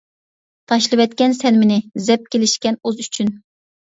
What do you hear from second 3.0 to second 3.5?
ئۈچۈن.